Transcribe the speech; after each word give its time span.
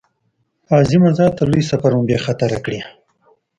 عظیمه 0.77 1.09
ذاته 1.17 1.43
لوی 1.51 1.63
سفر 1.71 1.91
مو 1.97 2.01
بې 2.07 2.17
خطره 2.25 2.57
کړې. 2.65 2.79